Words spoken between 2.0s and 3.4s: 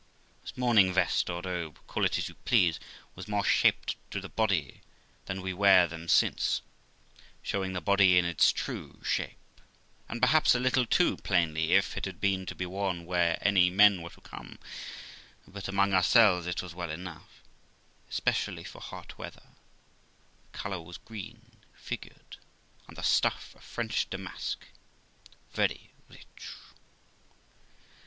it as you please, was